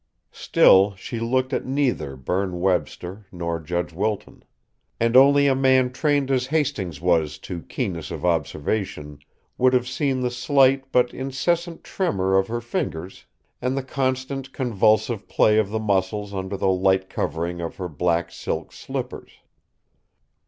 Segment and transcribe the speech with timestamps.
[0.31, 4.41] Still she looked at neither Berne Webster nor Judge Wilton.
[4.99, 9.19] And only a man trained as Hastings was to keenness of observation
[9.59, 13.27] would have seen the slight but incessant tremour of her fingers
[13.61, 18.31] and the constant, convulsive play of the muscles under the light covering of her black
[18.31, 19.29] silk slippers.